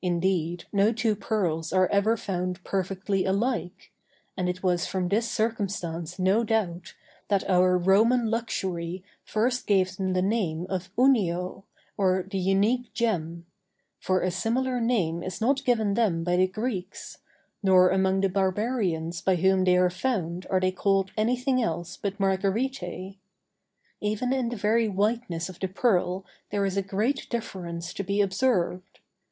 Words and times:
Indeed 0.00 0.66
no 0.72 0.92
two 0.92 1.16
pearls 1.16 1.72
are 1.72 1.88
ever 1.88 2.16
found 2.16 2.62
perfectly 2.62 3.24
alike; 3.24 3.90
and 4.36 4.48
it 4.48 4.62
was 4.62 4.86
from 4.86 5.08
this 5.08 5.28
circumstance, 5.28 6.20
no 6.20 6.44
doubt, 6.44 6.94
that 7.26 7.50
our 7.50 7.76
Roman 7.76 8.30
luxury 8.30 9.02
first 9.24 9.66
gave 9.66 9.96
them 9.96 10.12
the 10.12 10.22
name 10.22 10.66
of 10.68 10.92
"unio," 10.96 11.64
or 11.98 12.28
the 12.30 12.38
unique 12.38 12.94
gem: 12.94 13.44
for 13.98 14.20
a 14.20 14.30
similar 14.30 14.80
name 14.80 15.24
is 15.24 15.40
not 15.40 15.64
given 15.64 15.94
them 15.94 16.22
by 16.22 16.36
the 16.36 16.46
Greeks; 16.46 17.18
nor 17.60 17.90
among 17.90 18.20
the 18.20 18.28
barbarians 18.28 19.20
by 19.20 19.34
whom 19.34 19.64
they 19.64 19.76
are 19.76 19.90
found 19.90 20.46
are 20.48 20.60
they 20.60 20.70
called 20.70 21.10
anything 21.16 21.60
else 21.60 21.96
but 21.96 22.18
"margaritæ." 22.20 23.16
Even 24.00 24.32
in 24.32 24.50
the 24.50 24.56
very 24.56 24.86
whiteness 24.88 25.48
of 25.48 25.58
the 25.58 25.66
pearl 25.66 26.24
there 26.50 26.64
is 26.64 26.76
a 26.76 26.82
great 26.82 27.28
difference 27.30 27.92
to 27.92 28.04
be 28.04 28.20
observed. 28.20 29.00